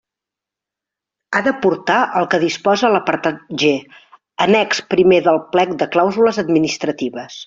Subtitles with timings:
[1.31, 3.69] Ha d'aportar el que disposa l'apartat G,
[4.47, 7.37] annex primer del plec de clàusules administratives.